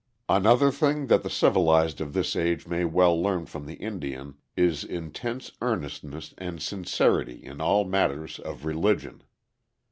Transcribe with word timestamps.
]Another 0.39 0.71
thing 0.71 1.05
that 1.05 1.21
the 1.21 1.29
civilized 1.29 2.01
of 2.01 2.13
this 2.13 2.35
age 2.35 2.65
may 2.65 2.85
well 2.85 3.21
learn 3.21 3.45
from 3.45 3.67
the 3.67 3.75
Indian 3.75 4.33
is 4.57 4.83
intense 4.83 5.51
earnestness 5.61 6.33
and 6.39 6.59
sincerity 6.59 7.45
in 7.45 7.61
all 7.61 7.85
matters 7.85 8.39
of 8.39 8.65
religion. 8.65 9.21